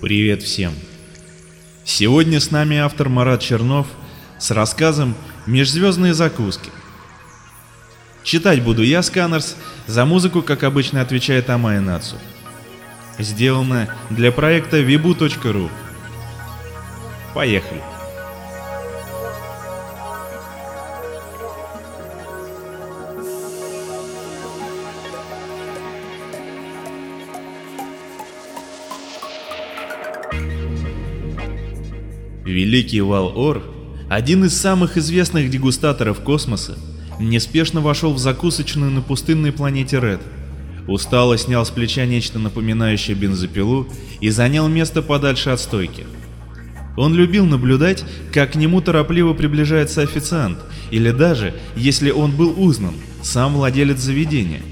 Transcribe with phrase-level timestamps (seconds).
[0.00, 0.72] Привет всем!
[1.84, 3.86] Сегодня с нами автор Марат Чернов
[4.38, 6.70] с рассказом «Межзвездные закуски».
[8.22, 9.56] Читать буду я, Сканерс,
[9.86, 12.16] за музыку, как обычно, отвечает Амая Нацу.
[13.18, 15.68] Сделано для проекта vibu.ru.
[17.34, 17.82] Поехали!
[32.50, 33.62] Великий Вал-Ор,
[34.08, 36.76] один из самых известных дегустаторов космоса,
[37.20, 40.20] неспешно вошел в закусочную на пустынной планете Ред.
[40.88, 43.86] Устало снял с плеча нечто напоминающее бензопилу
[44.20, 46.06] и занял место подальше от стойки.
[46.96, 50.58] Он любил наблюдать, как к нему торопливо приближается официант,
[50.90, 54.62] или даже, если он был узнан, сам владелец заведения.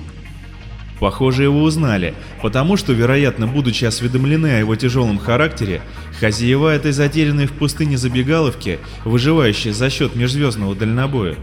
[1.00, 5.80] Похоже, его узнали, потому что, вероятно, будучи осведомлены о его тяжелом характере,
[6.18, 11.36] хозяева этой затерянной в пустыне забегаловки, выживающие за счет межзвездного дальнобоя,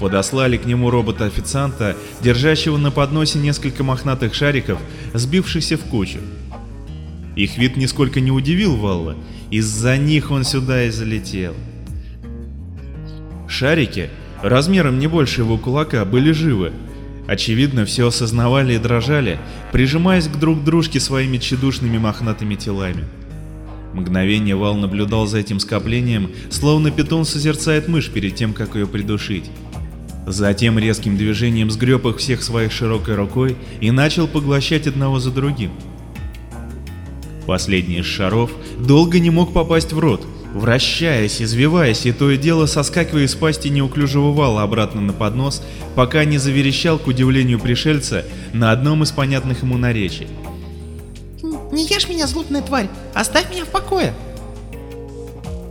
[0.00, 4.78] подослали к нему робота-официанта, держащего на подносе несколько мохнатых шариков,
[5.12, 6.18] сбившихся в кучу.
[7.36, 9.16] Их вид нисколько не удивил Валла,
[9.50, 11.54] из-за них он сюда и залетел.
[13.48, 14.08] Шарики,
[14.42, 16.72] размером не больше его кулака, были живы,
[17.26, 19.38] Очевидно, все осознавали и дрожали,
[19.72, 23.04] прижимаясь к друг дружке своими тщедушными мохнатыми телами.
[23.94, 29.50] Мгновение Вал наблюдал за этим скоплением, словно питон созерцает мышь перед тем, как ее придушить.
[30.26, 35.70] Затем резким движением сгреб их всех своей широкой рукой и начал поглощать одного за другим.
[37.46, 42.66] Последний из шаров долго не мог попасть в рот, вращаясь, извиваясь и то и дело
[42.66, 45.62] соскакивая из пасти неуклюжего вала обратно на поднос,
[45.96, 50.28] пока не заверещал, к удивлению пришельца, на одном из понятных ему наречий.
[51.42, 52.88] «Не ешь меня, злобная тварь!
[53.12, 54.14] Оставь меня в покое!»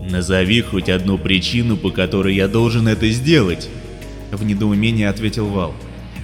[0.01, 3.69] «Назови хоть одну причину, по которой я должен это сделать!»
[4.31, 5.73] В недоумении ответил Вал.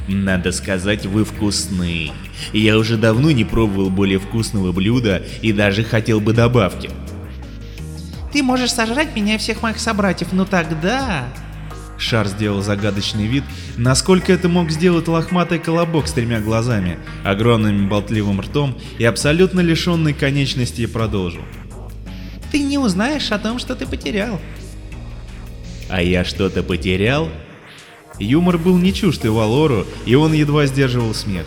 [0.09, 2.12] «Надо сказать, вы вкусны.
[2.52, 6.90] Я уже давно не пробовал более вкусного блюда и даже хотел бы добавки.
[8.31, 11.28] Ты можешь сожрать меня и всех моих собратьев, но тогда...
[11.97, 13.44] Шар сделал загадочный вид,
[13.75, 20.13] насколько это мог сделать лохматый колобок с тремя глазами, огромным болтливым ртом и абсолютно лишенной
[20.13, 21.41] конечности и продолжил.
[22.51, 24.39] Ты не узнаешь о том, что ты потерял.
[25.89, 27.29] А я что-то потерял?
[28.19, 31.45] Юмор был не чужд и Валору, и он едва сдерживал смех.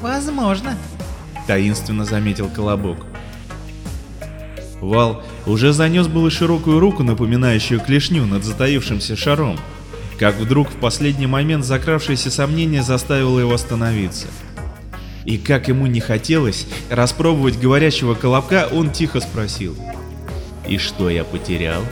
[0.00, 0.76] Возможно.
[1.46, 3.06] Таинственно заметил Колобок.
[4.84, 9.58] Вал уже занес было широкую руку, напоминающую клешню над затаившимся шаром,
[10.18, 14.28] как вдруг в последний момент закравшееся сомнение заставило его остановиться.
[15.24, 19.74] И как ему не хотелось распробовать говорящего колобка, он тихо спросил.
[20.68, 21.82] «И что я потерял?»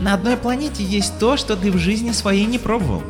[0.00, 3.02] «На одной планете есть то, что ты в жизни своей не пробовал».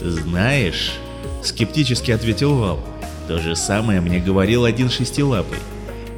[0.00, 0.94] «Знаешь»,—
[1.44, 2.80] скептически ответил Вал,—
[3.28, 5.58] «то же самое мне говорил один шестилапый.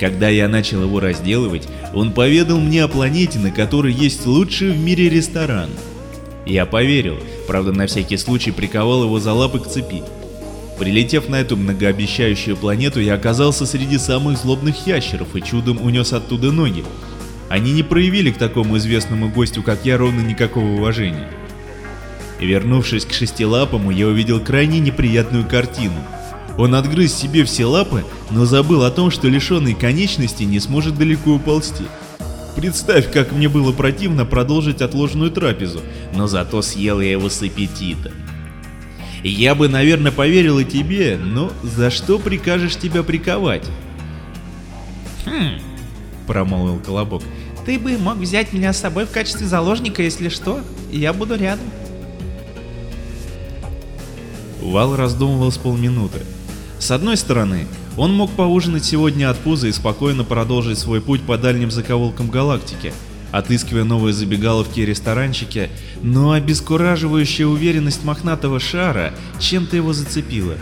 [0.00, 4.78] Когда я начал его разделывать, он поведал мне о планете, на которой есть лучший в
[4.78, 5.70] мире ресторан.
[6.46, 10.02] Я поверил, правда на всякий случай приковал его за лапы к цепи.
[10.78, 16.50] Прилетев на эту многообещающую планету, я оказался среди самых злобных ящеров и чудом унес оттуда
[16.50, 16.84] ноги.
[17.48, 21.28] Они не проявили к такому известному гостю, как я, ровно никакого уважения.
[22.40, 25.94] Вернувшись к шестилапому, я увидел крайне неприятную картину–
[26.56, 31.32] он отгрыз себе все лапы, но забыл о том, что лишенный конечности не сможет далеко
[31.32, 31.84] уползти.
[32.54, 35.80] Представь, как мне было противно продолжить отложенную трапезу,
[36.14, 38.12] но зато съел я его с аппетитом.
[39.24, 43.64] Я бы, наверное, поверил и тебе, но за что прикажешь тебя приковать?
[45.26, 45.58] Хм,
[46.26, 47.22] промолвил Колобок.
[47.64, 50.60] Ты бы мог взять меня с собой в качестве заложника, если что,
[50.92, 51.66] я буду рядом.
[54.60, 56.20] Вал раздумывал с полминуты.
[56.84, 57.66] С одной стороны,
[57.96, 62.92] он мог поужинать сегодня от пуза и спокойно продолжить свой путь по дальним закоулкам галактики,
[63.32, 65.70] отыскивая новые забегаловки и ресторанчики,
[66.02, 70.56] но обескураживающая уверенность мохнатого шара чем-то его зацепила.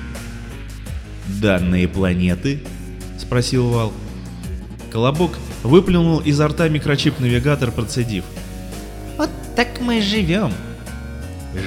[1.27, 2.63] «Данные планеты?»—
[3.19, 3.93] спросил Вал.
[4.93, 5.33] Колобок
[5.65, 8.23] выплюнул изо рта микрочип-навигатор, процедив.
[9.19, 10.53] «Вот так мы живем».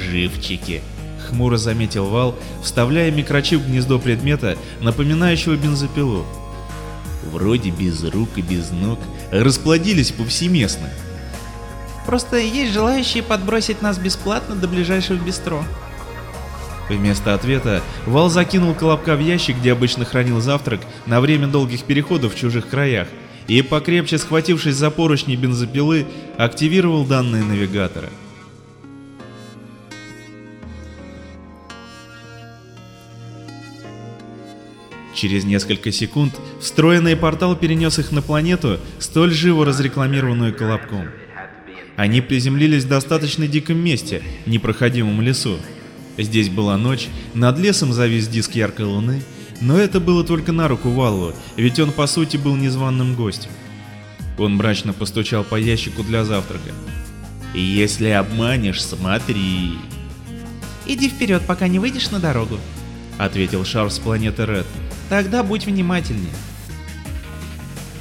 [0.10, 0.82] «Живчики»,—
[1.26, 6.26] хмуро заметил Вал, вставляя микрочип в гнездо предмета, напоминающего бензопилу.
[7.32, 9.00] Вроде без рук и без ног,
[9.32, 10.90] расплодились повсеместно.
[12.06, 15.64] Просто есть желающие подбросить нас бесплатно до ближайшего бистро.
[16.88, 22.36] Вместо ответа Вал закинул Колобка в ящик, где обычно хранил завтрак на время долгих переходов
[22.36, 23.08] в чужих краях,
[23.48, 26.06] и, покрепче схватившись за поручни бензопилы,
[26.38, 28.10] активировал данные навигатора.
[35.16, 41.08] Через несколько секунд встроенный портал перенес их на планету, столь живо разрекламированную Колобком.
[41.96, 45.58] Они приземлились в достаточно диком месте, непроходимом лесу.
[46.18, 49.24] Здесь была ночь, над лесом завис диск яркой луны,
[49.62, 53.52] но это было только на руку Валлу, ведь он по сути был незваным гостем.
[54.38, 56.72] Он мрачно постучал по ящику для завтрака.
[57.54, 59.78] «Если обманешь, смотри!»
[60.86, 62.60] «Иди вперед, пока не выйдешь на дорогу»,—
[63.18, 64.68] ответил Шар с планеты Ред.
[65.10, 66.34] Тогда будь внимательнее.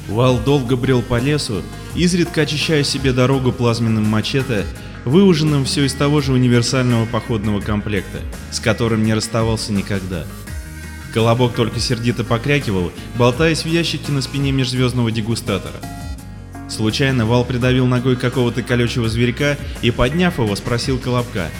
[0.09, 1.63] Вал долго брел по лесу,
[1.95, 4.65] изредка очищая себе дорогу плазменным мачете,
[5.05, 8.21] выуженным все из того же универсального походного комплекта,
[8.51, 10.25] с которым не расставался никогда.
[11.13, 15.77] Колобок только сердито покрякивал, болтаясь в ящике на спине межзвездного дегустатора.
[16.69, 21.51] Случайно Вал придавил ногой какого-то колючего зверька и, подняв его, спросил Колобка.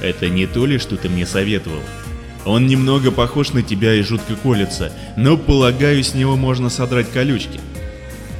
[0.00, 1.82] «Это не то ли, что ты мне советовал?»
[2.44, 7.60] Он немного похож на тебя и жутко колется, но, полагаю, с него можно содрать колючки.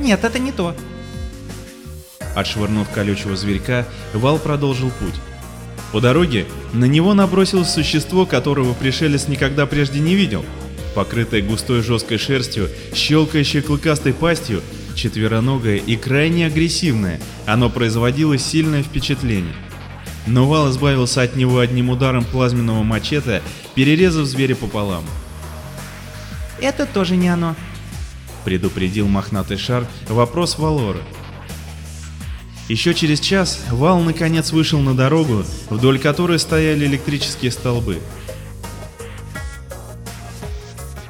[0.00, 0.75] Нет, это не то.
[2.34, 5.14] Отшвырнув колючего зверька, Вал продолжил путь.
[5.93, 10.44] По дороге на него набросилось существо, которого пришелец никогда прежде не видел.
[10.94, 14.62] Покрытое густой жесткой шерстью, щелкающее клыкастой пастью,
[14.94, 19.54] четвероногое и крайне агрессивное, оно производило сильное впечатление.
[20.27, 23.43] Но Вал избавился от него одним ударом плазменного мачете,
[23.75, 25.05] перерезав зверя пополам.
[26.61, 27.57] «Это тоже не оно»,—
[28.45, 31.01] предупредил мохнатый шар вопрос Валора.
[32.69, 37.99] Еще через час Вал наконец вышел на дорогу, вдоль которой стояли электрические столбы.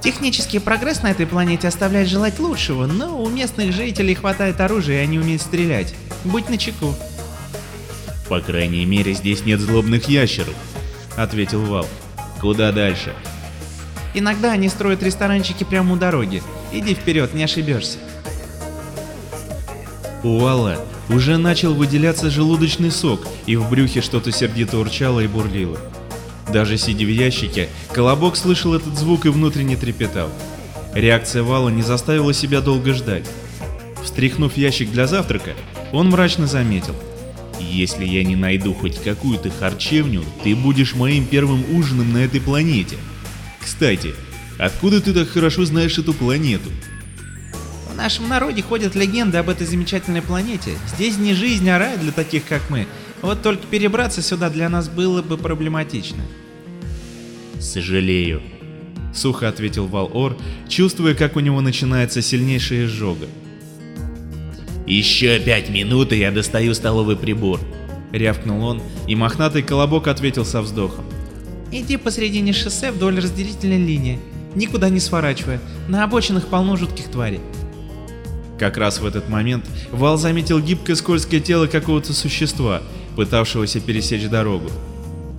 [0.03, 5.05] Технический прогресс на этой планете оставляет желать лучшего, но у местных жителей хватает оружия и
[5.05, 5.95] они умеют стрелять.
[6.25, 6.97] Будь начеку.
[8.29, 10.55] По крайней мере, здесь нет злобных ящеров,
[11.17, 11.87] ответил Вал.
[12.41, 13.15] Куда дальше?
[14.15, 16.43] Иногда они строят ресторанчики прямо у дороги.
[16.73, 17.99] Иди вперед, не ошибешься.
[20.23, 20.79] У Вала
[21.09, 25.79] уже начал выделяться желудочный сок, и в брюхе что-то сердито урчало и бурлило.
[26.53, 30.29] Даже сидя в ящике, Колобок слышал этот звук и внутренне трепетал.
[30.95, 33.27] Реакция Вала не заставила себя долго ждать.
[34.03, 35.53] Встряхнув ящик для завтрака,
[35.93, 36.95] он мрачно заметил—
[37.63, 42.97] если я не найду хоть какую-то харчевню, ты будешь моим первым ужином на этой планете.
[43.61, 44.15] Кстати,
[44.59, 46.71] откуда ты так хорошо знаешь эту планету?
[47.93, 50.73] В нашем народе ходят легенды об этой замечательной планете.
[50.95, 52.87] Здесь не жизнь, а рай для таких, как мы.
[53.21, 56.25] Вот только перебраться сюда для нас было бы проблематично.
[57.61, 58.43] Сожалею.
[59.15, 60.37] Сухо ответил Вал-Ор,
[60.69, 63.27] чувствуя, как у него начинается сильнейшая изжога.
[64.93, 67.59] «Еще пять минут, и я достаю столовый прибор»,—
[68.13, 71.07] рявкнул он, и мохнатый колобок ответил со вздохом.
[71.71, 74.21] «Иди посредине шоссе вдоль разделительной линии,
[74.55, 77.41] никуда не сворачивая, на обочинах полно жутких тварей».
[78.59, 82.83] Как раз в этот момент Вал заметил гибкое скользкое тело какого-то существа,
[83.17, 84.71] пытавшегося пересечь дорогу.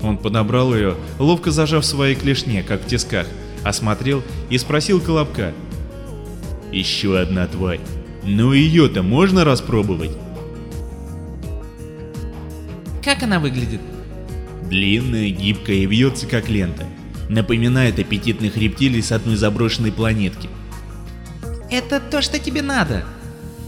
[0.02, 3.28] Он подобрал ее, ловко зажав в своей клешне, как в тисках,
[3.64, 5.54] осмотрел и спросил Колобка.
[6.72, 7.82] «Еще одна тварь.
[8.26, 10.12] Ну ее-то можно распробовать?
[13.04, 13.82] Как она выглядит?
[14.70, 16.86] Длинная, гибкая и вьется как лента.
[17.28, 20.50] Напоминает аппетитных рептилий с одной заброшенной планетки.
[21.70, 23.04] Это то, что тебе надо.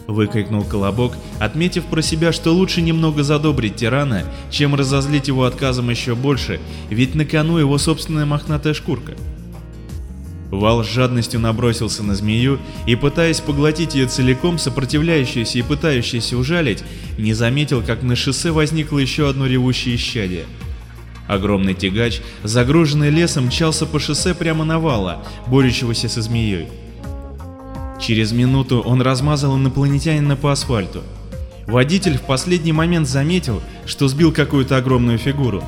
[0.08, 6.16] Выкрикнул Колобок, отметив про себя, что лучше немного задобрить тирана, чем разозлить его отказом еще
[6.16, 9.14] больше, ведь на кону его собственная мохнатая шкурка.
[10.52, 16.84] Вал с жадностью набросился на змею и, пытаясь поглотить ее целиком, сопротивляющуюся и пытающуюся ужалить,
[17.18, 20.46] не заметил, как на шоссе возникло еще одно ревущее исчадие.
[21.28, 26.68] Огромный тягач, загруженный лесом, мчался по шоссе прямо на Вала, борющегося со змеей.
[28.00, 31.02] Через минуту он размазал инопланетянина по асфальту.
[31.66, 35.64] Водитель в последний момент заметил, что сбил какую-то огромную фигуру.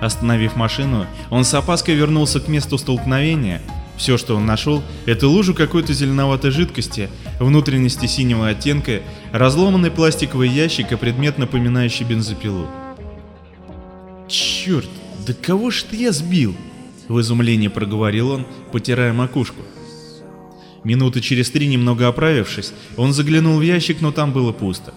[0.00, 3.60] Остановив машину, он с опаской вернулся к месту столкновения
[3.96, 7.08] все, что он нашел, это лужу какой-то зеленоватой жидкости,
[7.38, 12.66] внутренности синего оттенка, разломанный пластиковый ящик и предмет, напоминающий бензопилу.
[14.28, 14.88] «Черт,
[15.26, 16.56] да кого ж ты я сбил?»—
[17.08, 19.62] в изумлении проговорил он, потирая макушку.
[20.82, 24.92] Минуты через три, немного оправившись, он заглянул в ящик, но там было пусто.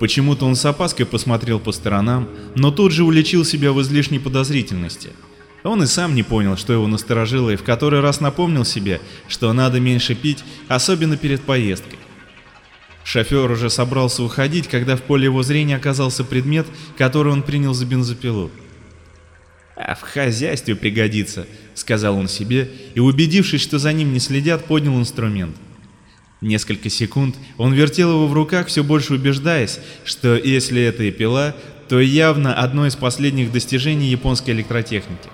[0.00, 5.10] Почему-то он с опаской посмотрел по сторонам, но тут же уличил себя в излишней подозрительности—
[5.64, 9.50] Он и сам не понял, что его насторожило, и в который раз напомнил себе, что
[9.54, 11.98] надо меньше пить, особенно перед поездкой.
[13.02, 16.66] Шофер уже собрался уходить, когда в поле его зрения оказался предмет,
[16.98, 18.50] который он принял за бензопилу.
[19.74, 24.98] «А в хозяйстве пригодится»,— сказал он себе, и, убедившись, что за ним не следят, поднял
[24.98, 25.56] инструмент.
[26.42, 31.56] Несколько секунд он вертел его в руках, все больше убеждаясь, что если это и пила,
[31.88, 35.30] то явно одно из последних достижений японской электротехники.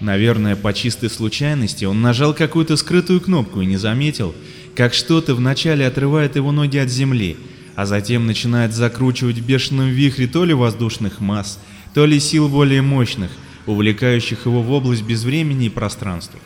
[0.00, 4.34] Наверное, по чистой случайности он нажал какую-то скрытую кнопку и не заметил,
[4.76, 7.36] как что-то вначале отрывает его ноги от земли,
[7.74, 11.58] а затем начинает закручивать в бешеном вихре то ли воздушных масс,
[11.94, 13.30] то ли сил более мощных,
[13.66, 16.38] увлекающих его в область безвремени и пространства.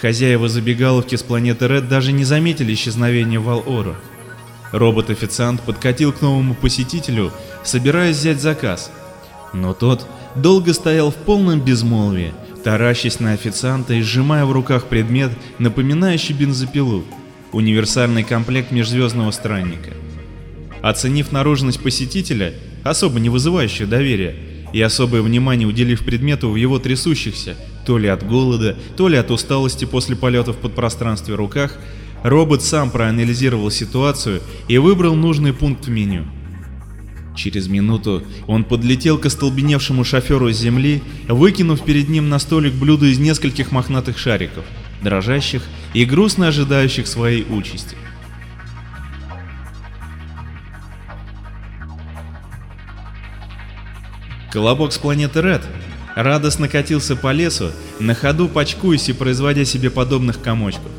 [0.00, 3.96] Хозяева забегаловки с планеты Ред даже не заметили исчезновения Вал-Ору.
[4.72, 7.32] Робот-официант подкатил к новому посетителю,
[7.62, 8.90] собираясь взять заказ.
[9.52, 10.04] Но тот
[10.34, 17.04] долго стоял в полном безмолвии, таращась на официанта и сжимая в руках предмет, напоминающий бензопилу,
[17.52, 19.90] универсальный комплект межзвездного странника.
[20.82, 24.34] Оценив наружность посетителя, особо не вызывающую доверия,
[24.72, 27.54] и особое внимание уделив предмету в его трясущихся,
[27.86, 31.78] то ли от голода, то ли от усталости после полетов в подпространстве руках,
[32.24, 36.26] робот сам проанализировал ситуацию и выбрал нужный пункт в меню.
[37.34, 43.06] Через минуту он подлетел к остолбеневшему шоферу с земли, выкинув перед ним на столик блюдо
[43.06, 44.64] из нескольких мохнатых шариков,
[45.02, 45.62] дрожащих
[45.94, 47.96] и грустно ожидающих своей участи.
[54.52, 55.62] Колобок с планеты Ред
[56.14, 60.92] радостно катился по лесу, на ходу почкуясь и производя себе подобных комочков.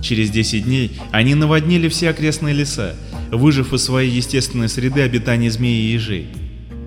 [0.00, 2.94] Через 10 дней они наводнили все окрестные леса,
[3.32, 6.28] выжив из своей естественной среды обитания змей и ежей.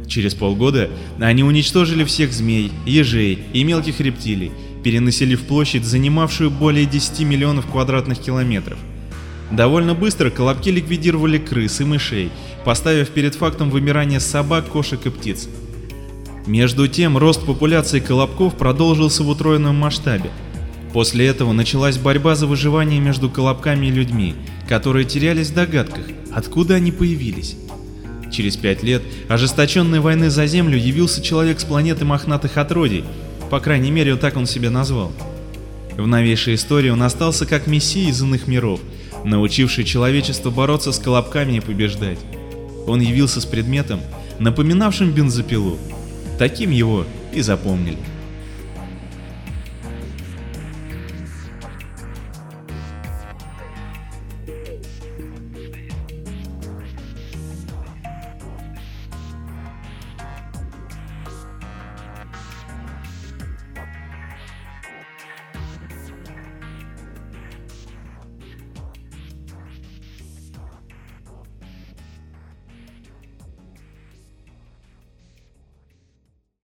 [0.07, 4.51] Через полгода они уничтожили всех змей, ежей и мелких рептилий,
[4.83, 8.77] перенаселив площадь, занимавшую более 10 миллионов квадратных километров.
[9.51, 12.31] Довольно быстро колобки ликвидировали крыс и мышей,
[12.63, 15.49] поставив перед фактом вымирания собак, кошек и птиц.
[16.47, 20.29] Между тем, рост популяции колобков продолжился в утроенном масштабе.
[20.95, 24.33] После этого началась борьба за выживание между колобками и людьми,
[24.69, 27.57] которые терялись в догадках, откуда они появились.
[28.31, 33.03] Через пять лет ожесточенной войны за Землю явился человек с планеты мохнатых отродий,
[33.49, 35.11] по крайней мере, так он себя назвал.
[35.97, 38.79] В новейшей истории он остался как мессия из иных миров,
[39.25, 42.19] научивший человечество бороться с колобками и побеждать.
[42.87, 43.99] Он явился с предметом,
[44.39, 45.77] напоминавшим бензопилу,
[46.39, 47.97] Таким его и запомнили.